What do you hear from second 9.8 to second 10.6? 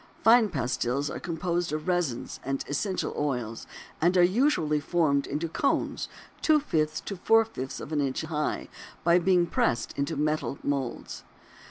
in metal